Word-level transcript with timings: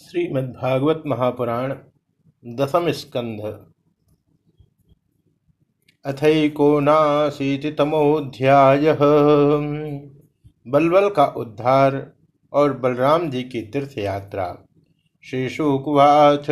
श्रीमद्भागवत 0.00 1.02
महापुराण, 1.06 1.74
दसम 2.44 2.90
स्कंध। 2.90 3.40
अथकोनाशीतितमोध्याय 6.04 8.96
बलबल 10.66 11.08
का 11.08 11.24
उद्धार 11.36 12.12
और 12.52 12.72
बलराम 12.72 13.30
जी 13.30 13.42
की 13.42 13.62
तीर्थ 13.62 13.98
यात्रा 13.98 14.58
श्री 15.24 15.48
शुकुवाच 15.48 16.46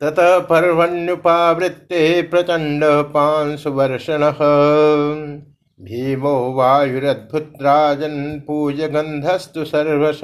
तत 0.00 0.46
पर्वण्युपावृत्ते 0.50 2.22
प्रचंड 2.22 2.84
पांशुवर्षण 3.14 4.32
भीमो 5.80 6.52
वायुरद्भुतराजन 6.52 8.42
पूज 8.46 8.80
गंधस्तु 8.80 9.64
सर्वश। 9.64 10.20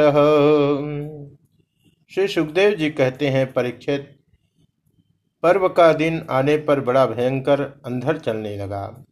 श्री 2.14 2.29
सुखदेव 2.29 2.75
जी 2.75 2.90
कहते 2.90 3.29
हैं, 3.29 3.53
परीक्षित, 3.53 4.17
पर्व 5.43 5.68
का 5.68 5.93
दिन 5.93 6.26
आने 6.31 6.57
पर 6.57 6.81
बड़ा 6.81 7.07
भयंकर 7.07 7.61
अंधर 7.61 8.18
चलने 8.18 8.57
लगा। 8.57 9.04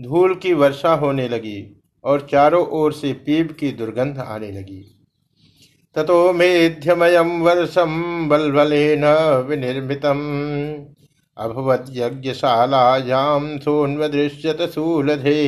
धूल 0.00 0.34
की 0.34 0.52
वर्षा 0.52 0.94
होने 0.94 1.28
लगी 1.28 1.82
और 2.04 2.28
चारों 2.30 2.66
ओर 2.66 2.92
से 2.92 3.12
पीप 3.12 3.56
की 3.60 3.72
दुर्गंध 3.72 4.18
आने 4.18 4.50
लगी। 4.50 5.06
ततो 5.94 6.32
मेध्यमयम 6.32 7.42
वर्षम 7.42 8.28
बलबलेन 8.28 9.04
विनिर्मितम। 9.48 10.18
अभवत 11.40 11.84
यज्ञशालायाम 11.90 13.58
सोन्वदृश्यत 13.58 14.62
शूलधे 14.70 15.40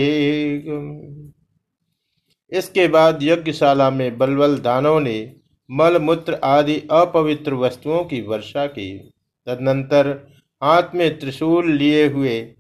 इसके 2.52 2.86
बाद 2.88 3.18
यज्ञशाला 3.22 3.90
में 3.90 4.18
बलबल 4.18 4.58
दानों 4.58 5.00
ने 5.00 5.34
मल 5.70 5.98
मूत्र 5.98 6.38
आदि 6.44 6.76
अपवित्र 6.90 7.54
वस्तुओं 7.54 8.04
की 8.04 8.20
वर्षा 8.20 8.66
की। 8.66 8.88
तदनंतर 9.46 10.08
हाथ 10.62 10.94
में 10.94 11.18
त्रिशूल 11.18 11.70
लिए 11.72 12.06
हुए 12.08 12.54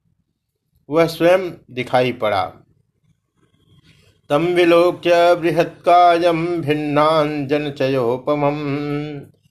वह 0.88 1.06
स्वयं 1.06 1.50
दिखाई 1.70 2.12
पड़ा। 2.12 2.44
तम 4.30 4.46
विलोक्य 4.46 5.34
बृहत्कायम 5.34 6.46
भिन्नांजन 6.60 7.70
तप्तताम्र 7.70 9.41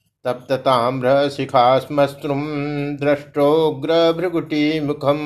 भृगुटी 4.12 4.80
मुखम 4.80 5.18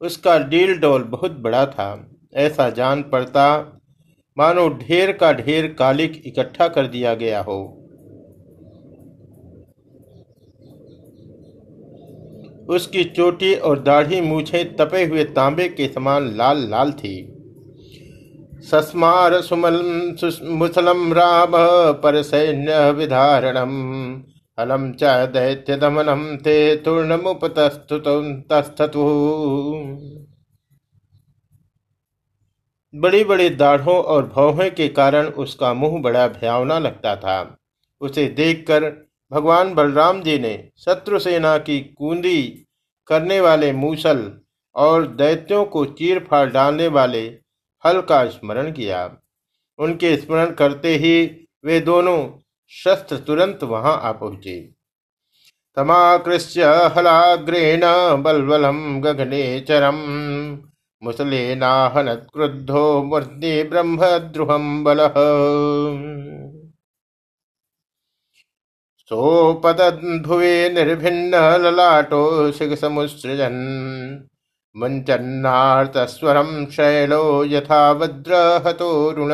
उसका 0.00 0.38
डील 0.38 0.78
डोल 0.78 1.02
बहुत 1.02 1.32
बड़ा 1.32 1.66
था। 1.66 2.10
ऐसा 2.34 2.70
जान 2.70 3.02
पड़ता 3.02 3.80
मानो 4.36 4.68
ढेर 4.68 5.12
का 5.12 5.32
ढेर 5.32 5.72
कालिक 5.72 6.22
इकट्ठा 6.26 6.68
कर 6.68 6.86
दिया 6.86 7.14
गया 7.14 7.40
हो। 7.40 7.80
उसकी 12.68 13.04
चोटी 13.04 13.54
और 13.54 13.82
दाढ़ी 13.82 14.20
मूछे 14.20 14.64
तपे 14.64 15.04
हुए 15.04 15.24
तांबे 15.24 15.68
के 15.68 15.88
समान 15.88 16.36
लाल 16.36 16.70
लाल 16.70 16.92
थी। 16.92 17.33
सस्मार 18.64 19.40
सुमल 19.40 19.74
मुसलम 20.50 21.12
राम 21.12 21.52
पर 22.02 22.22
सैन्य 22.22 22.90
विधारणम 22.90 23.72
हलम 24.58 24.90
च 24.92 25.02
दैत्य 25.32 25.76
दमनम 25.76 26.24
ते 26.36 26.54
तूर्णमुपतस्तु 26.76 27.98
बड़ी 32.94 33.22
बड़ी 33.24 33.48
दाढ़ों 33.50 33.96
और 34.04 34.26
भौहें 34.26 34.74
के 34.74 34.88
कारण 34.88 35.26
उसका 35.38 35.72
मुँह 35.74 36.00
बड़ा 36.02 36.26
भयावना 36.28 36.78
लगता 36.78 37.14
था। 37.16 37.38
उसे 38.00 38.26
देखकर 38.26 38.84
भगवान 39.32 39.74
बलराम 39.74 40.22
जी 40.22 40.38
ने 40.38 40.56
शत्रु 40.78 41.18
सेना 41.18 41.56
की 41.58 41.80
कूंदी 41.98 42.42
करने 43.08 43.40
वाले 43.40 43.72
मूसल 43.72 44.20
और 44.74 45.06
दैत्यों 45.16 45.64
को 45.64 45.84
चीर 45.92 46.18
फाड़ 46.30 46.48
डालने 46.50 46.88
वाले 46.88 47.43
हल 47.84 48.00
का 48.02 48.24
स्मरण 48.28 48.70
किया। 48.72 49.04
उनके 49.78 50.16
स्मरण 50.16 50.54
करते 50.54 50.94
ही 50.96 51.14
वे 51.64 51.80
दोनों 51.80 52.18
शस्त्र 52.72 53.16
तुरंत 53.18 53.62
वहाँ 53.64 54.00
आ 54.00 54.12
पहुँचे। 54.12 54.60
तमाकृष्य 55.76 56.64
हलाग्रेण 56.96 57.82
बलबलम 58.22 59.00
गगने 59.00 59.42
चरम 59.60 59.96
मुसलेनाहन 61.02 62.14
क्रुद्धो 62.14 63.02
मूर्ति 63.02 63.62
ब्रह्म 63.62 64.06
द्रुहम 64.28 64.84
बल। 64.84 65.00
सोपदभुवे 69.10 70.52
निर्भिन्न 70.70 71.34
ललाटो 71.62 72.20
शिख 72.52 72.78
समुसृजन 72.78 73.56
मुञ्चन्नार्तस्वरं 74.76 76.64
शैलो 76.70 77.22
यथा 77.44 77.90
वज्रहतोरुण 77.92 79.32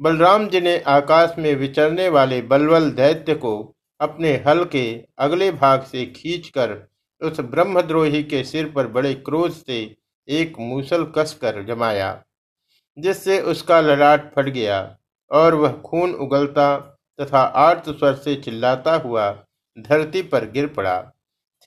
बलराम 0.00 0.46
जी 0.48 0.60
ने 0.60 0.76
आकाश 0.88 1.34
में 1.38 1.54
विचरने 1.56 2.08
वाले 2.08 2.40
बलवल 2.42 2.90
दैत्य 2.92 3.34
को 3.36 3.54
अपने 4.00 4.32
हल 4.46 4.64
के 4.64 4.84
अगले 5.18 5.50
भाग 5.54 5.82
से 5.82 6.04
खींचकर 6.06 6.76
उस 7.20 7.40
ब्रह्मद्रोही 7.40 8.22
के 8.24 8.44
सिर 8.44 8.70
पर 8.70 8.86
बड़े 8.88 9.14
क्रोध 9.26 9.52
से 9.52 9.80
एक 10.28 10.58
मूसल 10.60 11.04
कसकर 11.16 11.62
जमाया, 11.66 12.10
जिससे 12.96 13.40
उसका 13.42 13.80
ललाट 13.80 14.32
फट 14.34 14.48
गया 14.50 14.78
और 15.30 15.54
वह 15.54 15.72
खून 15.84 16.14
उगलता 16.16 16.76
तथा 17.18 17.40
आर्त 17.58 17.88
स्वर 17.90 18.14
से 18.16 18.34
चिल्लाता 18.36 18.94
हुआ 18.96 19.30
धरती 19.76 20.22
पर 20.24 20.50
गिर 20.50 20.66
पड़ा। 20.68 20.96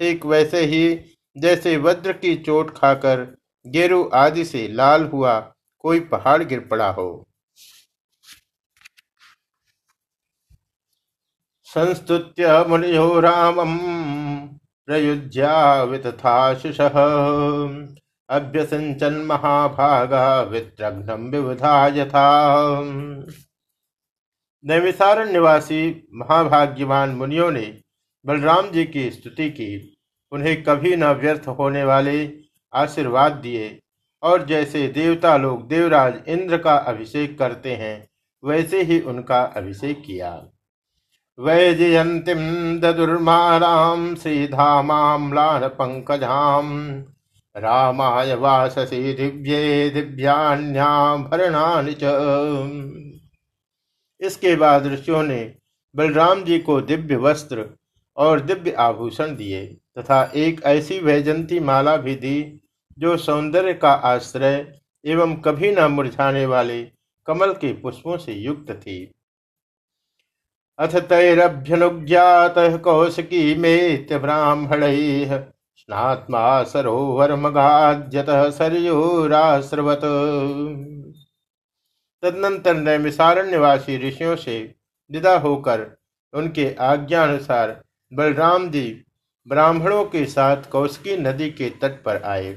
ठीक 0.02 0.26
वैसे 0.26 0.66
ही 0.66 1.00
जैसे 1.38 1.78
वज्र 1.78 2.14
की 2.14 2.36
चोट 2.36 2.78
खाकर 2.78 3.38
गेरु 3.66 4.10
आदि 4.14 4.46
से 4.46 4.68
लाल 4.68 5.04
हुआ, 5.06 5.40
कोई 5.80 6.00
पहाड़ 6.00 6.44
गिर 6.44 6.60
पड़ा 6.60 6.90
हो। 6.92 7.28
संस्तुत्य 11.64 12.66
मुनियो 12.68 13.20
रामम 13.20 13.78
महाभागा 19.26 20.42
वित्रघ्नम 20.42 21.30
विबुधा 21.30 21.88
यथा। 21.88 22.82
निवासी 25.26 26.08
महाभाग्यवान 26.14 27.10
मुनियों 27.10 27.52
ने 27.52 27.82
बलराम 28.26 28.72
जी 28.72 28.86
की 28.86 29.12
स्तुति 29.12 29.50
की। 29.50 29.91
उन्हें 30.32 30.64
कभी 30.64 30.96
न 30.96 31.04
व्यर्थ 31.04 31.48
होने 31.48 31.84
वाले 31.84 32.32
आशीर्वाद 32.74 33.32
दिए। 33.32 33.80
और 34.24 34.46
जैसे 34.46 34.88
देवता 34.88 35.38
लोग 35.38 35.68
देवराज 35.68 36.14
इंद्र 36.28 36.58
का 36.58 36.76
अभिषेक 36.76 37.40
करते 37.40 37.76
हैं, 37.76 38.08
वैसे 38.44 38.82
ही 38.82 39.02
उनका 39.02 39.44
अभिषेक 39.44 40.04
किया। 40.06 40.48
वैजयंतिम 41.40 42.80
ददुर्माराम 42.80 44.16
श्रीधामाम्लान 44.16 45.68
पंकजाम 45.68 46.90
रामाय 47.58 48.36
वाससी 48.36 49.14
दिव्ये 49.14 49.90
दिव्यान्याभरणानि 49.90 51.96
च। 52.04 52.06
इसके 54.22 54.56
बाद 54.56 54.88
ऋषियों 54.88 55.24
ने 55.24 55.56
बलराम 55.96 56.44
जी 56.44 56.60
को 56.60 56.82
दिव्य 56.82 57.16
वस्त्र 57.16 57.70
और 58.18 58.40
दिव्य 58.40 58.72
आभूषण 58.72 59.36
दिए। 59.36 59.81
तथा 59.98 60.24
एक 60.36 60.62
ऐसी 60.64 61.00
वैजंती 61.00 61.60
माला 61.60 61.96
भी 61.98 62.16
दी, 62.16 62.60
जो 62.98 63.18
सौंदर्य 63.18 63.74
का 63.74 63.92
आश्रय 63.92 64.82
एवं 65.06 65.36
कभी 65.36 65.72
न 65.72 65.92
मुरझाने 65.92 66.46
वाले 66.46 66.84
कमल 67.28 67.54
के 67.54 67.74
पुष्पों 67.74 68.18
से 68.18 68.34
युक्त 68.34 68.72
थी। 68.72 69.12
अथ 70.80 70.96
तैरभ्यनुज्ञात 71.10 72.56
कौशिकी 72.84 73.56
मेत्य 73.56 74.18
ब्राह्मण 74.20 74.82
स्नात्मा 75.78 76.64
सरोवर 76.64 77.36
मगाद्यत 77.36 78.30
सरयूराश्रवत। 78.54 80.02
तदनंतर 82.24 82.76
नैमिसारण्यवासी 82.76 83.98
ऋषियों 84.08 84.36
से 84.36 84.58
विदा 85.12 85.38
होकर 85.38 85.86
उनके 86.34 86.74
आज्ञानुसार 86.82 87.82
बलराम 88.12 88.70
जी 88.70 88.84
ब्राह्मणों 89.48 90.04
के 90.06 90.26
साथ 90.26 90.70
कौशकी 90.72 91.18
नदी 91.18 91.50
के 91.52 91.70
तट 91.82 92.04
पर 92.04 92.22
आए। 92.24 92.52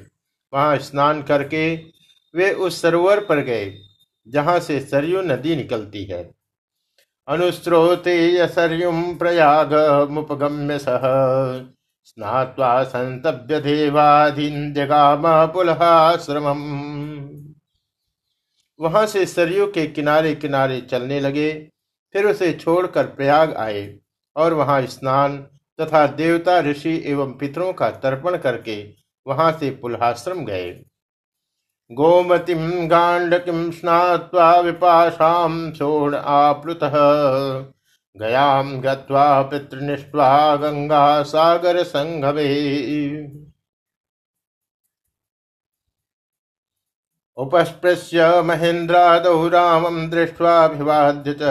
वहाँ 0.52 0.76
स्नान 0.78 1.22
करके 1.22 1.74
वे 2.34 2.52
उस 2.54 2.80
सरोवर 2.82 3.24
पर 3.24 3.40
गए, 3.40 3.72
जहाँ 4.26 4.58
से 4.60 4.78
सरयू 4.80 5.22
नदी 5.22 5.56
निकलती 5.56 6.04
है। 6.04 6.22
अनुस्रोते 7.28 8.46
सरयुम 8.48 9.14
प्रयाग 9.14 9.72
मुपगम्य 10.10 10.78
सह। 10.78 11.00
स्नात्वा 12.04 12.82
संतव्य 12.84 13.60
देवाधीन 13.60 14.72
जगाम 14.74 15.22
पुलहाश्रम 15.52 16.48
वहाँ 18.80 19.06
से 19.06 19.24
सरयू 19.26 19.66
के 19.66 19.86
किनारे 19.86 20.34
किनारे 20.34 20.80
चलने 20.80 21.20
लगे, 21.20 21.52
फिर 22.14 22.26
उसे 22.26 22.52
छोड़कर 22.52 23.06
प्रयाग 23.06 23.54
आए 23.54 23.98
और 24.36 24.54
वहाँ 24.54 24.80
स्नान 24.86 25.36
तथा 25.80 26.06
देवता 26.06 26.58
ऋषि 26.60 27.02
एवं 27.06 27.32
पितरों 27.32 27.72
का 27.72 27.90
तर्पण 27.90 28.36
करके 28.36 28.94
वहाँ 29.26 29.52
से 29.52 29.70
पुलहाश्रम 29.70 30.44
गए। 30.44 30.70
गोमतीम 31.90 32.88
गांडकिम 32.88 33.70
स्नात्वा 33.70 34.60
विपाशाम 34.60 35.72
सोण 35.72 36.14
आप्लुत। 36.14 36.80
गयाम 38.16 38.80
गत्वा 38.80 39.42
पितृनिष्ठा 39.42 40.56
गंगा 40.56 41.22
सागर 41.22 41.82
संघवे। 41.82 42.48
उपस्पृश्य 47.36 48.42
महेन्द्रादौ 48.42 49.48
रामं 49.48 50.10
दृष्ट्वाभिवाद्य 50.10 51.36
च 51.40 51.42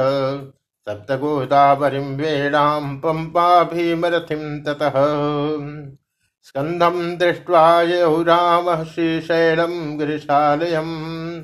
सप्तगोदावरिं 0.90 2.18
वेणां 2.18 2.98
पम्पा 2.98 3.64
भीमरथिं 3.64 4.64
ततः। 4.64 4.92
स्कन्दं 6.44 7.18
दृष्ट्वा 7.18 7.82
यौ 7.82 8.24
रामः 8.24 8.84
श्रीशैलं 8.84 10.00
गिरिशालयम् 10.00 11.42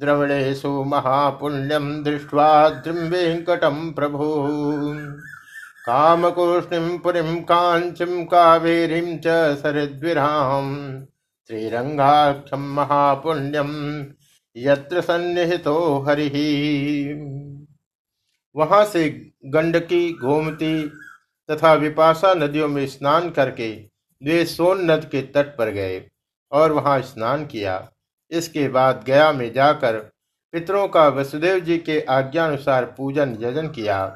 द्रविणेषु 0.00 0.84
महापुण्यं 0.84 2.02
दृष्ट्वा 2.02 2.68
वेङ्कटं 2.86 3.92
प्रभु। 3.92 4.34
कामकोष्णीं 5.86 6.98
पुरीं 6.98 7.36
काञ्चीं 7.36 8.24
कावेरीं 8.24 9.18
च 9.18 9.26
सरिद्विराम् 9.58 11.00
श्रीरंगाक्षम 11.48 12.60
महापुण्यम 12.60 14.04
यत्र 14.56 15.00
सन्निहितो 15.00 16.04
हरि। 16.08 16.30
वहाँ 18.56 18.84
से 18.84 19.08
गंडकी, 19.46 20.12
गोमती 20.12 20.88
तथा 21.48 21.72
विपाशा 21.74 22.34
नदियों 22.34 22.68
में 22.68 22.86
स्नान 22.86 23.30
करके 23.30 23.70
वे 24.22 24.44
सोन 24.44 24.90
नद 24.90 25.04
के 25.04 25.22
तट 25.22 25.56
पर 25.56 25.70
गए 25.70 26.02
और 26.52 26.72
वहाँ 26.72 27.00
स्नान 27.02 27.46
किया। 27.46 27.88
इसके 28.30 28.68
बाद 28.68 29.02
गया 29.06 29.32
में 29.32 29.52
जाकर 29.52 29.98
पितरों 30.54 30.86
का 30.88 31.08
वसुदेव 31.08 31.58
जी 31.60 31.78
के 31.78 32.00
आज्ञानुसार 32.00 32.84
पूजन 32.98 33.36
यजन 33.40 33.68
किया। 33.68 34.06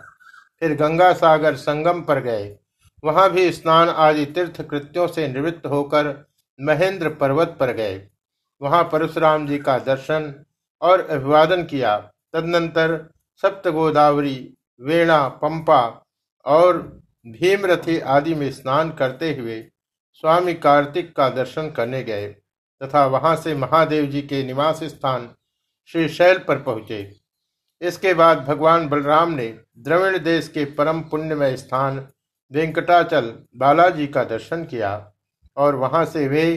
फिर 0.63 0.75
गंगा 0.75 1.13
सागर 1.13 1.55
संगम 1.57 2.01
पर 2.01 2.21
गए। 2.21 2.57
वहाँ 3.05 3.31
भी 3.31 3.51
स्नान 3.53 3.89
आदि 3.89 4.25
तीर्थ 4.27 4.61
कृत्यों 4.63 5.07
से 5.07 5.27
निवृत्त 5.29 5.67
होकर 5.67 6.15
महेंद्र 6.59 7.09
पर्वत 7.11 7.57
पर 7.61 7.73
गए। 7.73 8.01
वहाँ 8.61 8.83
परशुराम 8.85 9.47
जी 9.47 9.59
का 9.59 9.79
दर्शन 9.79 10.35
और 10.83 11.01
अभिवादन 11.01 11.63
किया। 11.63 11.97
तदनंतर 12.33 12.97
सप्त 13.43 13.69
गोदावरी 13.69 14.37
वेणा, 14.81 15.27
पंपा 15.29 15.81
और 16.47 16.77
भीमरथी 17.27 17.99
आदि 18.09 18.35
में 18.35 18.51
स्नान 18.53 18.91
करते 18.91 19.35
हुए 19.35 19.61
स्वामी 20.15 20.55
कार्तिक 20.57 21.15
का 21.17 21.29
दर्शन 21.31 21.71
करने 21.71 22.03
गए 22.05 22.27
तथा 22.81 23.05
वहाँ 23.07 23.35
से 23.37 23.55
महादेव 23.55 24.07
जी 24.07 24.23
के 24.23 24.43
निवास 24.45 24.83
स्थान 24.85 25.29
श्री 25.91 26.09
शैल 26.09 26.39
पर 26.39 26.63
पहुँचे। 26.63 27.01
इसके 27.81 28.15
बाद 28.15 28.39
भगवान 28.39 28.89
बलराम 28.89 29.33
ने 29.33 29.47
द्रविण 29.79 30.19
देश 30.19 30.49
के 30.49 30.65
परम 30.75 31.01
पुण्यमय 31.01 31.57
स्थान 31.57 32.07
वेंकटाचल 32.51 33.33
बालाजी 33.57 34.07
का 34.07 34.25
दर्शन 34.25 34.65
किया 34.65 34.91
और 35.57 35.75
वहाँ 35.75 36.05
से 36.05 36.27
वे 36.29 36.57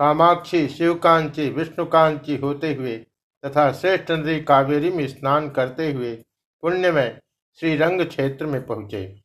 कामाक्षी, 0.00 0.68
शिवकांची, 0.68 1.48
विष्णुकांची 1.50 2.36
होते 2.36 2.74
हुए 2.74 2.96
तथा 3.46 3.72
श्रेष्ठ 3.72 4.10
नदी 4.10 4.40
कावेरी 4.40 4.90
में 4.90 5.08
स्नान 5.08 5.50
करते 5.50 5.92
हुए 5.92 6.14
पुण्य 6.14 6.76
पुण्यमय 6.76 7.20
श्रीरंग 7.60 8.06
क्षेत्र 8.06 8.46
में 8.46 8.66
पहुँचे। 8.66 9.22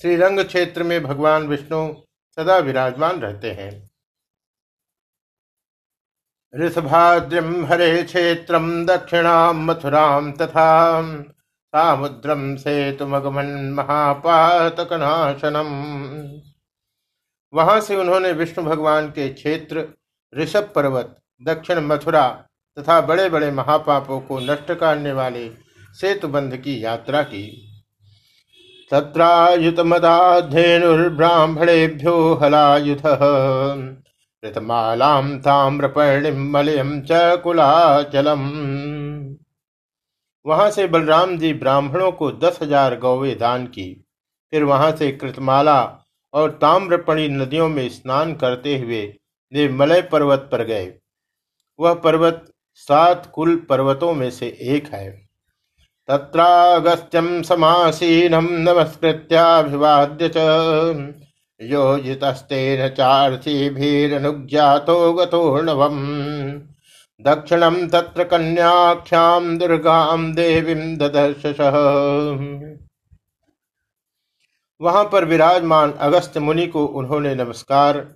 श्रीरंग 0.00 0.40
क्षेत्र 0.40 0.82
में 0.82 1.02
भगवान 1.02 1.46
विष्णु 1.46 1.94
सदा 2.36 2.58
विराजमान 2.58 3.20
रहते 3.20 3.52
हैं। 3.52 3.90
ऋषभाद्रिम 6.54 7.66
हरे 7.66 8.02
क्षेत्र 8.02 8.58
दक्षिणाम 8.84 9.64
मथुरा 9.64 10.20
तथा 10.30 11.02
सामुद्रम 11.66 12.56
सेतुमगमन 12.56 13.74
महापातकनाशनम। 13.76 15.70
वहाँ 17.52 17.80
से 17.80 17.96
उन्होंने 17.96 18.32
विष्णु 18.32 18.64
भगवान 18.64 19.10
के 19.10 19.28
क्षेत्र 19.28 19.88
ऋषभ 20.34 20.72
पर्वत, 20.74 21.16
दक्षिण 21.42 21.78
मथुरा 21.78 22.48
तथा 22.76 23.02
बड़े 23.02 23.30
बड़े 23.30 23.52
महापापों 23.52 24.20
को 24.20 24.40
नष्ट 24.40 24.74
करने 24.74 25.12
वाले 25.12 25.50
सेतुबंध 25.94 26.56
की 26.56 26.84
यात्रा 26.84 27.24
की। 27.24 27.72
तत्रायुत 28.90 29.80
मदाधेनुर्ब्राह्मणेभ्यो 29.82 32.34
हलायुध। 32.34 33.02
ऋतमालाम 34.42 35.38
ताम्रपर्णिम 35.38 36.50
मलयम 36.50 37.02
च 37.02 37.40
कुलाचलम। 37.44 38.40
वहाँ 40.46 40.70
से 40.70 40.86
बलराम 40.86 41.38
जी 41.38 41.54
ब्राह्मणों 41.54 42.12
को 42.12 42.32
दस 42.34 42.58
हज़ार 42.62 42.98
गौवे 42.98 43.36
दान 43.36 43.68
की। 43.68 44.04
फिर 44.52 44.64
वहाँ 44.64 44.96
से 44.96 45.12
कृतमाला 45.12 46.04
और 46.34 46.50
ताम्रपणी 46.60 47.30
नदियों 47.30 47.68
में 47.68 47.88
स्नान 47.88 48.34
करते 48.34 48.78
हुए 48.78 49.14
वे 49.52 49.70
मलय 49.70 50.02
पर्वत 50.12 50.48
पर 50.52 50.64
गए। 50.64 50.94
वह 51.78 51.94
पर्वत 52.04 52.44
सात 52.76 53.30
कुल 53.34 53.66
पर्वतों 53.68 54.14
में 54.14 54.30
से 54.30 54.58
एक 54.60 54.94
है। 54.94 55.26
तत्रागस्त्यम 56.08 57.42
समासीनम 57.42 58.48
नमस्कृत्याभिवाद्य 58.50 60.30
च। 60.36 60.38
योजितस्तेन 61.60 62.88
चार्थीभिरनुज्ञातो 62.88 65.12
गतोर्णवम् 65.12 66.60
दक्षिणम 67.20 67.86
तत्र 67.86 68.24
कन्याख्याम 68.24 69.58
दुर्गाम 69.58 70.34
देवीं 70.34 70.96
ददर्शः 70.96 71.70
वहाँ 74.80 75.04
पर 75.04 75.24
विराजमान 75.24 75.94
अगस्त 76.00 76.38
मुनि 76.38 76.66
को 76.66 76.86
उन्होंने 76.86 77.34
नमस्कार 77.34 78.14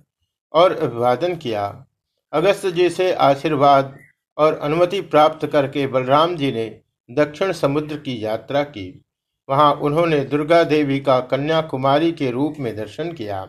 और 0.53 0.77
अभिवादन 0.77 1.35
किया। 1.35 1.85
अगस्त 2.33 2.67
जी 2.67 2.89
से 2.89 3.13
आशीर्वाद 3.13 3.97
और 4.37 4.57
अनुमति 4.59 5.01
प्राप्त 5.01 5.45
करके 5.47 5.85
बलराम 5.87 6.35
जी 6.35 6.51
ने 6.51 6.65
दक्षिण 7.09 7.51
समुद्र 7.51 7.95
की 7.95 8.23
यात्रा 8.25 8.63
की। 8.63 9.03
वहाँ 9.49 9.73
उन्होंने 9.73 10.19
दुर्गा 10.25 10.63
देवी 10.63 10.99
का 10.99 11.19
कन्याकुमारी 11.31 12.11
के 12.11 12.31
रूप 12.31 12.55
में 12.59 12.75
दर्शन 12.75 13.11
किया। 13.11 13.43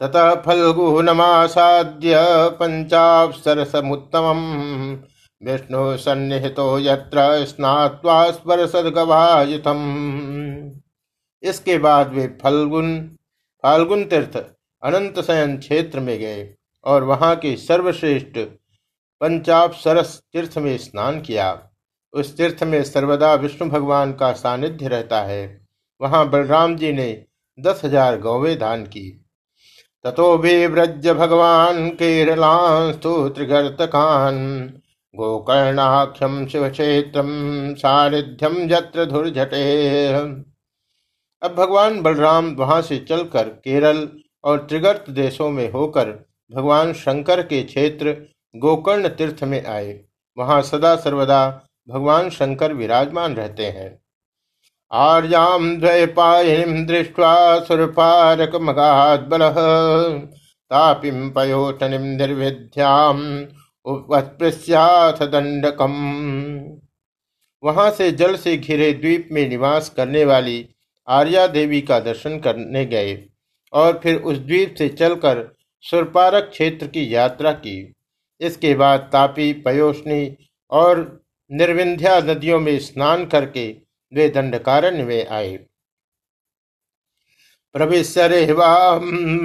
ततः 0.00 0.34
फल्गुनमासाद्य 0.42 2.14
पंचाक्षरसमुत्तम 2.60 4.28
विष्णु 5.42 5.96
सन्निहितो 5.96 6.78
यत्र 6.78 7.44
स्नात्वा 7.44 8.30
स्पर्शदगवायुतम 8.30 9.80
इसके 11.42 11.78
बाद 11.78 12.12
वे 12.12 12.26
फल्गुन, 12.42 12.88
फाल्गुन 13.64 14.04
तीर्थ 14.04 14.36
अनंत 14.82 15.20
शयन 15.20 15.56
क्षेत्र 15.58 16.00
में 16.00 16.18
गए 16.18 16.48
और 16.84 17.04
वहाँ 17.04 17.34
के 17.36 17.56
सर्वश्रेष्ठ 17.56 18.38
पंचाप 19.22 19.72
सरस 19.74 20.16
तीर्थ 20.32 20.56
में 20.58 20.76
स्नान 20.78 21.20
किया। 21.20 21.46
उस 22.14 22.36
तीर्थ 22.36 22.62
में 22.64 22.82
सर्वदा 22.84 23.32
विष्णु 23.36 23.68
भगवान 23.70 24.12
का 24.12 24.32
सानिध्य 24.34 24.88
रहता 24.88 25.20
है। 25.22 25.42
वहाँ 26.00 26.28
बलराम 26.30 26.76
जी 26.76 26.92
ने 26.92 27.10
दस 27.58 27.80
हज़ार 27.84 28.18
गौवे 28.20 28.54
दान 28.56 28.84
की। 28.86 29.08
ततो 30.04 30.36
भी 30.38 30.66
व्रज 30.66 31.08
भगवान 31.08 31.88
केरलास्तु 31.92 33.12
गोकर्णाख्यम 35.14 36.46
शिव 36.46 36.68
क्षेत्र 36.70 37.22
सानिध्यम 37.78 38.54
जत्र 38.68 39.04
धुर्झटे। 39.06 39.62
अब 41.42 41.54
भगवान 41.56 42.00
बलराम 42.02 42.50
वहाँ 42.56 42.80
से 42.82 42.98
चलकर 43.08 43.48
केरल 43.60 44.08
और 44.44 44.66
त्रिगर्त 44.66 45.10
देशों 45.12 45.50
में 45.50 45.70
होकर 45.72 46.10
भगवान 46.50 46.92
शंकर 46.94 47.42
के 47.42 47.62
क्षेत्र 47.64 48.16
गोकर्ण 48.54 49.08
तीर्थ 49.08 49.42
में 49.44 49.64
आए। 49.64 50.00
वहाँ 50.36 50.60
सदा 50.62 50.94
सर्वदा 50.96 51.46
भगवान 51.88 52.30
शंकर 52.30 52.72
विराजमान 52.72 53.34
रहते 53.34 53.66
हैं। 53.66 53.90
आर्याम 54.90 55.76
द्वैपायनीम 55.76 56.84
दृष्ट्वा 56.86 57.34
सुरपारक 57.60 58.56
मगाद 58.62 59.20
बल 59.20 59.48
तापिम 60.70 61.30
पयोटनिम 61.30 62.02
निर्विध्याम 62.16 63.20
उपस्पृश्याथ 63.86 65.26
दंडकम 65.26 65.94
वहाँ 67.62 67.90
से 67.90 68.10
जल 68.12 68.36
से 68.36 68.56
घिरे 68.56 68.92
द्वीप 68.92 69.28
में 69.32 69.48
निवास 69.48 69.88
करने 69.90 70.24
वाली 70.24 70.68
आर्या 71.08 71.46
देवी 71.46 71.80
का 71.80 71.98
दर्शन 72.00 72.38
करने 72.38 72.84
गए 72.86 73.18
और 73.72 74.00
फिर 74.02 74.16
उस 74.16 74.38
द्वीप 74.38 74.74
से 74.78 74.88
चलकर 74.88 75.44
सुरपारक 75.84 76.48
क्षेत्र 76.50 76.86
की 76.86 77.14
यात्रा 77.14 77.52
की। 77.52 77.94
इसके 78.42 78.74
बाद 78.74 79.00
तापी, 79.12 79.52
पयोष्णी 79.52 80.36
और 80.70 81.24
निर्विंध्या 81.50 82.18
नदियों 82.20 82.60
में 82.60 82.78
स्नान 82.78 83.24
करके 83.26 83.76
वे 84.12 84.28
दंडकारण्य 84.28 85.04
में 85.04 85.26
आए। 85.26 85.56
प्रविश्य 87.74 88.28
रेवामगमद्यत्र 88.28 89.40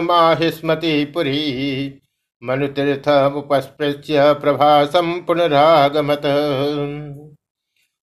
माहिस्मति 0.00 1.04
मनुतीर्थ 2.42 3.08
उपस्पृश्य 3.36 4.32
प्रभासम 4.34 5.12
पुनरागमत। 5.20 6.22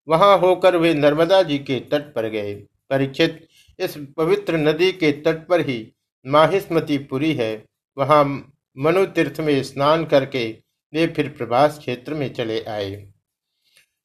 वहाँ 0.08 0.38
होकर 0.38 0.76
वे 0.76 0.94
नर्मदा 0.94 1.42
जी 1.42 1.58
के 1.58 1.80
तट 1.80 2.14
पर 2.14 2.28
गए। 2.28 2.54
परीक्षित 2.90 3.48
इस 3.78 3.96
पवित्र 4.16 4.56
नदी 4.56 4.92
के 4.92 5.12
तट 5.12 5.46
पर 5.48 5.60
ही 5.60 5.92
माहिस्मती 6.26 6.98
पुरी 6.98 7.32
है। 7.32 7.64
वहाँ 7.96 8.49
मनु 8.76 9.04
तीर्थ 9.06 9.40
में 9.40 9.62
स्नान 9.62 10.04
करके 10.04 10.44
वे 10.92 11.06
फिर 11.06 11.28
प्रभास 11.28 11.78
क्षेत्र 11.78 12.14
में 12.14 12.32
चले 12.34 12.60
आए। 12.64 12.92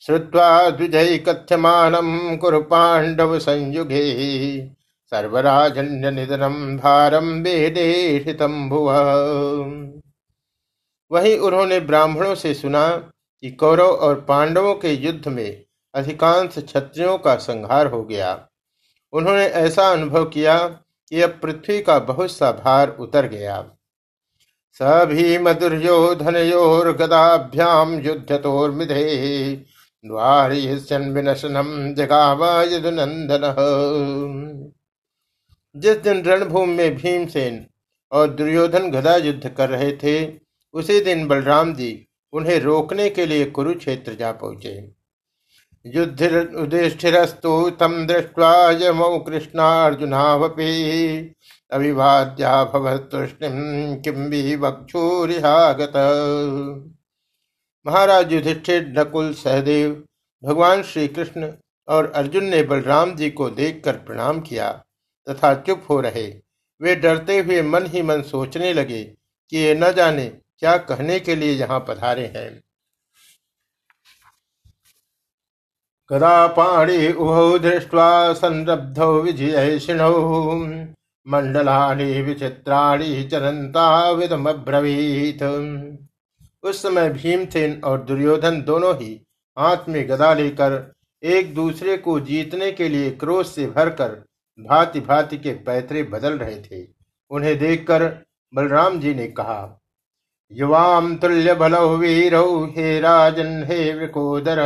श्रुवा 0.01 0.69
द्विजय 0.69 1.17
कथ्यमानम 1.17 2.35
कुरु 2.35 2.61
पांडव 2.61 3.37
संयुगे 3.39 4.01
सर्वराजन्य 5.11 6.11
निधनम 6.11 6.55
भारम 6.77 7.29
वेदेशितम 7.41 8.69
भुव 8.69 8.89
वहीं 11.11 11.37
उन्होंने 11.39 11.79
ब्राह्मणों 11.79 12.35
से 12.35 12.53
सुना 12.53 12.87
कि 13.43 13.51
कौरव 13.51 13.85
और 13.85 14.19
पांडवों 14.21 14.73
के 14.75 14.91
युद्ध 14.91 15.27
में 15.27 15.63
अधिकांश 15.93 16.57
क्षत्रियों 16.57 17.17
का 17.17 17.35
संहार 17.35 17.87
हो 17.87 18.03
गया। 18.03 18.33
उन्होंने 19.13 19.45
ऐसा 19.45 19.87
अनुभव 19.91 20.25
किया 20.25 20.57
कि 21.11 21.21
अब 21.21 21.39
पृथ्वी 21.41 21.81
का 21.81 21.99
बहुत 21.99 22.31
सा 22.31 22.51
भार 22.53 22.89
उतर 22.99 23.27
गया। 23.27 23.57
सभीम 24.79 25.51
दुर्योधनयोर्गदाभ्याम 25.51 27.99
युद्धतोर्मिधे। 27.99 29.65
द्वारिशन 30.03 31.11
विनशनम 31.11 31.93
जगावा 31.93 32.63
यदुनंदन 32.63 33.41
जिस 35.75 35.97
दिन 35.97 36.23
रणभूमि 36.23 36.73
में 36.73 36.95
भीमसेन 36.95 37.65
और 38.11 38.29
दुर्योधन 38.29 38.91
गदा 38.91 39.15
युद्ध 39.15 39.49
कर 39.49 39.69
रहे 39.69 39.93
थे, 39.93 40.33
उसी 40.73 41.01
दिन 41.01 41.27
बलराम 41.27 41.73
जी 41.73 42.07
उन्हें 42.33 42.59
रोकने 42.59 43.09
के 43.09 43.25
लिए 43.25 43.45
कुरुक्षेत्र 43.45 44.13
जा 44.13 44.31
पहुँचे। 44.31 44.91
युद्धिरस्तु 45.85 47.71
तम 47.79 48.07
दृष्ट्वा 48.07 48.77
यमौ 48.81 49.19
कृष्णार्जुनावपि 49.19 51.34
अभिवाद्या 51.71 52.63
किम 52.73 54.29
भी 54.29 54.55
महाराज 57.85 58.33
युधिष्ठिर, 58.33 58.93
नकुल, 58.97 59.33
सहदेव, 59.33 60.03
भगवान 60.43 60.83
श्री 60.83 61.07
कृष्ण 61.07 61.51
और 61.87 62.11
अर्जुन 62.11 62.45
ने 62.45 62.63
बलराम 62.63 63.15
जी 63.15 63.29
को 63.29 63.49
देखकर 63.49 63.97
प्रणाम 63.97 64.39
किया 64.41 64.71
तथा 65.29 65.53
चुप 65.55 65.85
हो 65.89 65.99
रहे। 66.01 66.27
वे 66.81 66.95
डरते 66.95 67.39
हुए 67.39 67.61
मन 67.61 67.85
ही 67.85 68.01
मन 68.01 68.21
सोचने 68.21 68.73
लगे 68.73 69.03
कि 69.51 69.57
ये 69.57 69.75
न 69.75 69.91
जाने 69.91 70.27
क्या 70.59 70.77
कहने 70.77 71.19
के 71.19 71.35
लिए 71.35 71.51
यहाँ 71.51 71.79
पधारे 71.79 72.25
हैं। 72.35 72.63
कदा 76.09 76.47
पाणी 76.47 77.11
उभौ 77.11 77.57
दृष्ट्वा 77.59 78.33
संरब्धौ 78.33 79.21
विजयशिणौ 79.21 80.13
मंडलानि 81.27 82.21
विचित्राणी 82.21 83.23
चरंता 83.23 84.09
विदमब्रवीत। 84.11 85.43
उस 86.63 86.81
समय 86.81 87.09
भीमसेन 87.09 87.81
और 87.83 88.01
दुर्योधन 88.01 88.61
दोनों 88.61 88.95
ही 88.95 89.13
हाथ 89.57 89.89
में 89.89 90.07
गदा 90.09 90.33
लेकर 90.33 90.93
एक 91.23 91.53
दूसरे 91.55 91.97
को 91.97 92.19
जीतने 92.19 92.71
के 92.71 92.89
लिए 92.89 93.11
क्रोध 93.11 93.45
से 93.45 93.65
भरकर 93.67 94.09
भांति 94.59 94.99
भांति 94.99 95.37
के 95.37 95.53
पैतरे 95.65 96.03
बदल 96.03 96.37
रहे 96.37 96.55
थे। 96.61 96.83
उन्हें 97.31 97.57
देखकर 97.59 98.03
बलराम 98.53 98.99
जी 98.99 99.13
ने 99.13 99.27
कहा 99.27 99.81
युवाम 100.51 101.15
तुल्य 101.15 101.53
बलौ 101.53 101.87
वीरौ 101.97 102.65
हे 102.67 102.99
राजन, 102.99 103.63
हे 103.63 103.93
विकोदर 103.93 104.59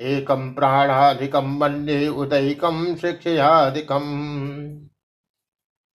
एकम 0.00 0.48
प्राणाधिकम 0.50 1.56
मन्ये 1.60 2.08
उदयिकम 2.08 2.94
शिक्षयाधिकम। 2.96 4.04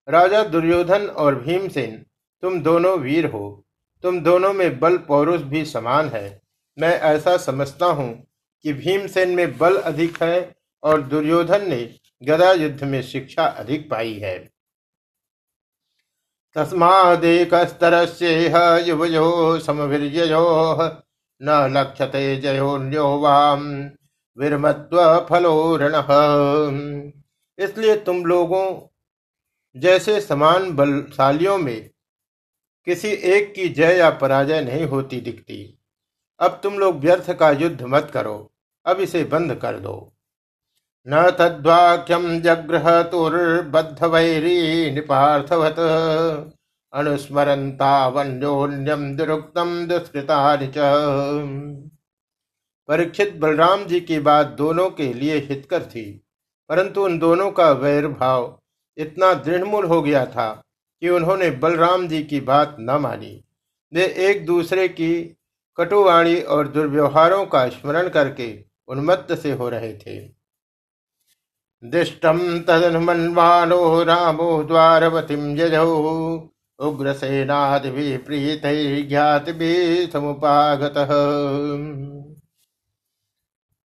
राजा 0.08 0.44
दुर्योधन 0.44 1.06
और 1.06 1.36
भीमसेन, 1.36 2.06
तुम 2.42 2.62
दोनों 2.62 2.98
वीर 2.98 3.26
हो। 3.26 3.64
तुम 4.04 4.20
दोनों 4.20 4.52
में 4.52 4.80
बल 4.80 4.98
पौरुष 4.98 5.44
भी 5.44 5.66
समान 5.66 6.08
है। 6.08 6.42
मैं 6.78 7.00
ऐसा 7.00 7.38
समझता 7.38 7.86
हूँ 7.86 8.26
कि 8.64 8.74
भीमसेन 8.74 9.30
में 9.30 9.58
बल 9.58 9.76
अधिक 9.76 10.22
है 10.22 10.56
और 10.82 11.02
दुर्योधन 11.02 11.68
ने 11.68 11.94
गदा 12.22 12.52
युद्ध 12.52 12.84
में 12.84 13.02
शिक्षा 13.02 13.44
अधिक 13.44 13.90
पाई 13.90 14.14
है। 14.14 14.50
तस्मादेकस्तरस्येह 16.56 18.84
युवयो 18.86 19.58
समवीर्ययो 19.58 20.76
न 21.40 21.72
लक्ष्यते 21.72 22.36
जयोन्यो 22.36 23.20
वाम 23.20 23.90
विरमत्व 24.38 25.26
फलोरण 25.30 25.94
इसलिए 27.58 27.96
तुम 27.96 28.26
लोगों 28.26 28.88
जैसे 29.78 30.20
समान 30.20 30.70
बलशालियों 30.76 31.56
में 31.58 31.90
किसी 32.86 33.08
एक 33.08 33.52
की 33.54 33.68
जय 33.70 33.96
या 33.96 34.10
पराजय 34.18 34.60
नहीं 34.62 34.86
होती 34.86 35.20
दिखती। 35.20 35.58
अब 36.40 36.60
तुम 36.62 36.78
लोग 36.78 37.00
व्यर्थ 37.00 37.30
का 37.32 37.50
युद्ध 37.52 37.82
मत 37.84 38.10
करो, 38.14 38.50
अब 38.86 39.00
इसे 39.00 39.24
बंद 39.26 39.54
कर 39.54 39.78
दो। 39.78 39.96
न 41.06 41.30
तद्वाक्यम 41.30 42.40
जग्रह 42.40 43.02
तुर्बद्ध 43.02 44.04
वैरी 44.04 44.90
निपार्थवत 44.90 45.78
अनुस्मरता 46.92 48.06
वन्योन्यम 48.08 49.04
दुरुक्तम 49.16 49.70
दुष्कृता 49.86 50.38
परीक्षित 52.88 53.34
बलराम 53.36 53.84
जी 53.84 54.00
की 54.00 54.18
बात 54.20 54.46
दोनों 54.58 54.88
के 54.90 55.12
लिए 55.14 55.36
हितकर 55.40 55.82
थी, 55.84 56.04
परंतु 56.70 57.04
उन 57.04 57.18
दोनों 57.18 57.50
का 57.50 57.70
वैर 57.72 58.06
भाव 58.08 58.46
इतना 58.98 59.34
दृढ़मूल 59.34 59.84
हो 59.84 60.02
गया 60.02 60.26
था 60.26 60.64
कि 61.02 61.08
उन्होंने 61.08 61.50
बलराम 61.50 62.08
जी 62.08 62.22
की 62.24 62.40
बात 62.40 62.76
न 62.80 62.90
मानी। 62.90 63.44
वे 63.92 64.06
एक 64.06 64.46
दूसरे 64.46 64.88
की 64.88 65.36
कटुवाणी 65.76 66.40
और 66.40 66.68
दुर्व्यवहारों 66.68 67.46
का 67.46 67.68
स्मरण 67.68 68.08
करके 68.08 68.64
उन्मत्त 68.88 69.34
से 69.34 69.52
हो 69.52 69.68
रहे 69.68 69.92
थे। 69.92 70.18
दिष्टम 71.84 72.38
तदनुमन्वानो 72.60 74.02
रामो 74.04 74.64
द्वारवतीम 74.64 75.56
जजौ 75.56 75.86
उग्रसेनादि 76.78 78.16
प्रीत 78.16 78.62
ज्ञात 79.08 79.50
भी 79.50 80.06
समुपागत 80.06 80.98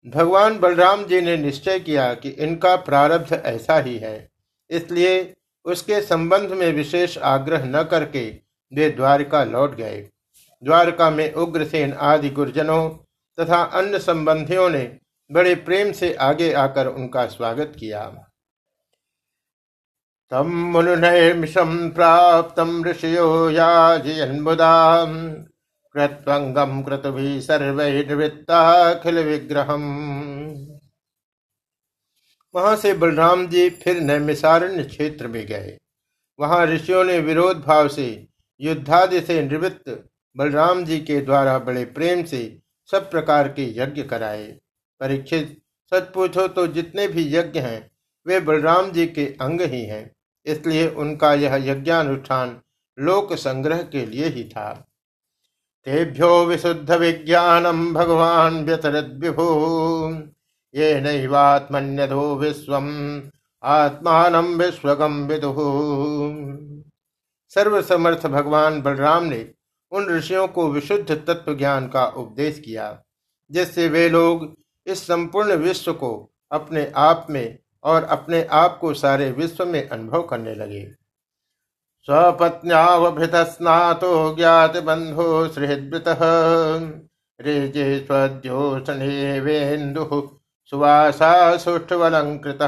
भगवान 0.07 0.59
बलराम 0.59 1.05
जी 1.05 1.21
ने 1.21 1.37
निश्चय 1.37 1.81
किया 1.81 2.15
कि 2.15 2.29
इनका 2.29 2.77
प्रारब्ध 2.77 3.33
ऐसा 3.33 3.79
ही 3.79 3.99
है। 3.99 4.32
इसलिए 4.73 5.35
उसके 5.67 6.01
संबंध 6.03 6.53
में 6.53 6.73
विशेष 6.73 7.17
आग्रह 7.19 7.65
न 7.67 7.83
करके 7.83 8.25
वे 8.73 8.89
द्वारका 8.91 9.45
लौट 9.45 9.75
गए। 9.75 10.01
द्वारका 10.63 11.11
में 11.11 11.33
उग्रसेन 11.35 11.93
आदि 11.93 12.31
गुरजनों 12.31 12.89
तथा 13.39 13.63
अन्य 13.75 13.99
संबंधियों 13.99 14.69
ने 14.71 14.85
बड़े 15.31 15.55
प्रेम 15.55 15.93
से 15.93 16.15
आगे 16.23 16.53
आकर 16.55 16.87
उनका 16.87 17.27
स्वागत 17.27 17.73
किया। 17.79 18.05
तम 20.33 20.51
मुनुनैर्मिषम 20.73 21.89
प्राप्त 21.91 22.61
ऋषियो 22.87 23.29
याजयन्मुदा 23.51 24.75
कृत्वंगम 25.95 26.83
क्रतुभि 26.83 27.41
सर्वैर्वृत्ताखिल 27.41 29.19
विग्रहम 29.19 29.83
वहाँ 32.55 32.77
से 32.77 32.95
बलराम 32.95 33.47
जी 33.47 33.71
फिर 33.71 34.01
नैमिसारण्य 34.01 34.85
क्षेत्र 34.85 35.29
में 35.29 35.47
गए। 35.47 35.79
वहाँ 36.41 36.67
ऋषियों 36.67 37.05
ने 37.05 37.19
विरोध 37.19 37.61
भाव 37.61 37.89
से, 37.89 38.27
युद्धादि 38.61 39.21
से 39.21 39.43
निवृत्त 39.43 40.09
बलराम 40.37 40.85
जी 40.85 40.99
के 40.99 41.21
द्वारा 41.21 41.59
बड़े 41.59 41.85
प्रेम 41.85 42.25
से 42.25 42.59
सब 42.91 43.11
प्रकार 43.11 43.49
के 43.49 43.65
यज्ञ 43.81 44.03
कराए। 44.03 44.47
परीक्षित, 45.01 45.63
सच 45.93 46.13
पूछो 46.13 46.49
तो 46.49 46.67
जितने 46.67 47.09
भी 47.09 47.37
यज्ञ 47.37 47.61
हैं, 47.61 47.91
वे 48.27 48.41
बलराम 48.41 48.91
जी 48.93 49.07
के 49.07 49.27
अंग 49.41 49.61
ही 49.61 49.85
हैं। 49.85 50.11
इसलिए 50.47 50.89
उनका 50.89 51.35
यह 51.35 51.55
यज्ञानुष्ठान 51.55 52.61
लोक 52.99 53.33
संग्रह 53.33 53.83
के 53.83 54.07
लिए 54.07 54.27
ही 54.27 54.45
था। 54.45 54.89
तेभ्यो 55.85 56.45
विशुद्ध 56.45 56.93
विज्ञानम 56.93 57.95
भगवान 57.95 58.65
व्यतरद 58.65 59.21
विभु 59.21 59.47
ये 60.75 61.01
नैवात्मन्यधो 61.01 62.35
विश्व 62.37 62.75
आत्मान 63.63 64.37
विश्वगम 64.57 65.15
विदु। 65.27 65.55
सर्वसमर्थ 67.53 68.27
भगवान 68.27 68.81
बलराम 68.83 69.25
ने 69.25 69.49
उन 69.93 70.07
ऋषियों 70.09 70.47
को 70.49 70.71
विशुद्ध 70.71 71.11
तत्व 71.11 71.55
ज्ञान 71.55 71.89
का 71.89 72.05
उपदेश 72.07 72.59
किया, 72.59 73.03
जिससे 73.51 73.89
वे 73.89 74.09
लोग 74.09 74.55
इस 74.87 75.07
संपूर्ण 75.07 75.55
विश्व 75.57 75.93
को 75.93 76.31
अपने 76.53 76.91
आप 76.97 77.27
में 77.31 77.59
और 77.85 78.05
अपने 78.05 78.43
आप 78.53 78.79
को 78.79 78.95
सारे 78.95 79.31
विश्व 79.31 79.65
में 79.67 79.89
अनुभव 79.89 80.23
करने 80.23 80.55
लगे। 80.55 80.85
स्वपत्न्यावभृत 82.09 83.35
स्नातो 83.49 84.35
ज्ञात 84.35 84.77
बंधो 84.77 85.49
सुहृदृत 85.49 86.05
रेजे 87.41 87.99
स्वद्योषणे 87.99 89.41
वेन्दु। 89.41 90.39
सुवासा 90.65 91.57
सुष्ठवलंकृत 91.57 92.59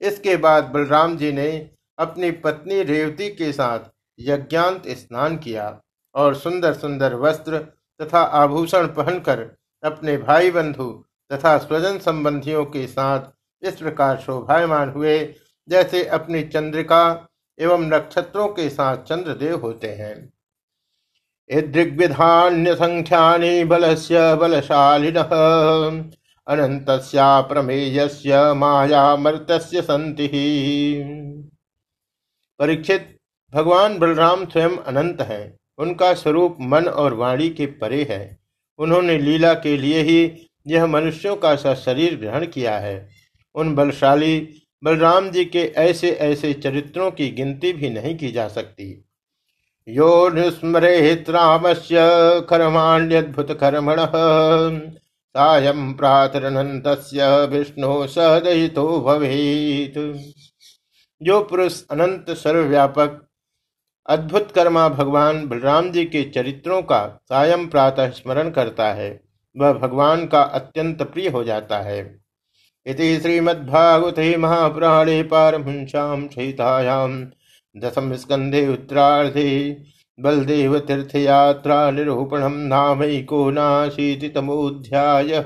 इसके 0.00 0.36
बाद 0.36 0.64
बलराम 0.64 1.16
जी 1.16 1.32
ने 1.32 1.70
अपनी 1.98 2.30
पत्नी 2.30 2.82
रेवती 2.82 3.28
के 3.28 3.52
साथ 3.52 3.78
यज्ञांत 4.18 4.88
स्नान 4.88 5.36
किया 5.36 5.80
और 6.14 6.34
सुंदर 6.34 6.74
सुंदर 6.74 7.14
वस्त्र 7.14 7.58
तथा 8.02 8.20
आभूषण 8.20 8.86
पहनकर 8.86 9.40
अपने 9.82 10.16
भाई 10.16 10.50
बंधु 10.50 11.04
तथा 11.32 11.58
स्वजन 11.58 11.98
संबंधियों 11.98 12.64
के 12.64 12.86
साथ 12.86 13.20
इस 13.62 13.76
प्रकार 13.76 14.16
शोभायमान 14.18 14.90
हुए, 14.90 15.34
जैसे 15.68 16.04
अपनी 16.08 16.42
चंद्रिका 16.42 17.28
एवं 17.58 17.82
नक्षत्रों 17.84 18.48
के 18.48 18.68
साथ 18.70 18.96
चंद्रदेव 18.96 19.60
होते 19.60 19.88
हैं। 19.88 20.32
दृग्विधान्य 21.72 22.74
संख्या 22.74 23.64
बलस्य 23.64 24.34
बलशालिन। 24.34 25.18
अनंत 26.46 26.86
प्रमेय 27.48 28.04
माया 28.54 29.16
मर्त्य 29.16 29.82
संति 29.82 30.28
परीक्षित 32.60 33.16
भगवान 33.52 33.98
बलराम 33.98 34.44
स्वयं 34.44 34.76
अनंत 34.76 35.20
है। 35.20 35.58
उनका 35.78 36.12
स्वरूप 36.14 36.56
मन 36.60 36.86
और 36.86 37.14
वाणी 37.14 37.48
के 37.48 37.66
परे 37.66 38.02
है। 38.10 38.38
उन्होंने 38.78 39.18
लीला 39.18 39.52
के 39.54 39.76
लिए 39.78 40.00
ही 40.02 40.48
यह 40.66 40.86
मनुष्यों 40.86 41.36
का 41.36 41.54
सा 41.56 41.74
शरीर 41.74 42.16
ग्रहण 42.16 42.46
किया 42.46 42.78
है। 42.78 43.08
उन 43.54 43.74
बलशाली 43.74 44.62
बलराम 44.84 45.30
जी 45.30 45.44
के 45.44 45.62
ऐसे 45.76 46.10
ऐसे 46.10 46.52
चरित्रों 46.52 47.10
की 47.10 47.28
गिनती 47.30 47.72
भी 47.72 47.90
नहीं 47.90 48.16
की 48.18 48.32
जा 48.32 48.48
सकती। 48.48 49.04
यो 49.88 50.28
निस्मरेत 50.28 51.30
रामस्य 51.30 51.96
कर्माण्यद्भुत 52.50 53.52
कर्मण 53.52 53.96
सायं 55.34 55.92
प्रातरनंत 55.94 56.86
विष्णु 57.50 58.06
सदयितो 58.06 59.00
भवेत। 59.00 59.94
जो 61.20 61.40
पुरुष 61.42 61.82
अनंत 61.90 62.30
सर्वव्यापक, 62.30 63.20
अद्भुत 64.06 64.50
कर्मा 64.52 64.88
भगवान 64.88 65.46
बलराम 65.46 65.90
जी 65.92 66.04
के 66.04 66.22
चरित्रों 66.30 66.80
का 66.82 67.06
सायं 67.24 67.66
प्रातः 67.68 68.10
स्मरण 68.10 68.50
करता 68.50 68.92
है, 68.92 69.20
वह 69.56 69.72
भगवान 69.72 70.26
का 70.26 70.42
अत्यंत 70.42 71.02
प्रिय 71.02 71.28
हो 71.28 71.44
जाता 71.44 71.78
है। 71.78 72.00
इति 72.86 73.18
श्रीमद्भागवते 73.20 74.36
महापुराणे 74.36 75.22
पारमहंस्यां 75.22 76.26
सहितायां 76.28 77.10
दशम 77.76 78.14
स्कंधे 78.16 78.66
उत्तरार्धे 78.68 79.50
बलदेव 80.20 80.78
तीर्थयात्रा 80.78 81.90
निरूपणम 81.90 82.52
नाशीति 82.52 83.50
नाशीतितमोऽध्यायः। 83.50 85.44